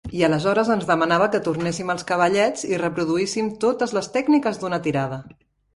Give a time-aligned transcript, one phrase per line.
[0.19, 5.25] I aleshores ens demanava que tornéssim als cavallets i reproduíssim totes les tècniques d'una tirada.